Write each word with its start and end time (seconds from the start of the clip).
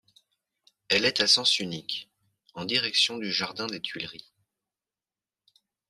Elle 0.89 1.05
est 1.05 1.21
à 1.21 1.27
sens 1.27 1.59
unique, 1.59 2.09
en 2.55 2.65
direction 2.65 3.19
du 3.19 3.31
jardin 3.31 3.67
des 3.67 3.79
Tuileries. 3.83 4.33